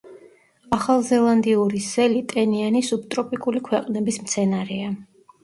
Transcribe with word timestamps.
ახალზელანდიური 0.77 1.81
სელი 1.87 2.23
ტენიანი 2.33 2.83
სუბტროპიკული 2.89 3.63
ქვეყნების 3.69 4.21
მცენარეა. 4.27 4.91